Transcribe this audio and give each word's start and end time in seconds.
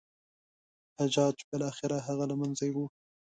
حجاج 0.97 1.35
بالاخره 1.51 1.97
هغه 2.07 2.23
له 2.29 2.35
منځه 2.41 2.63
یووړ. 2.69 2.87